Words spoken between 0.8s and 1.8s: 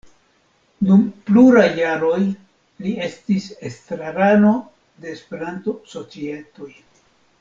Dum pluraj